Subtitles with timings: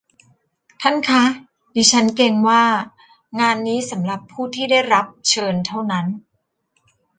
[0.81, 1.23] ท่านคะ
[1.75, 2.63] ดิฉันเกรงว่า
[3.39, 6.05] งานนี้สำหรับผู้ที่ได้รับเชิญเท่านั้น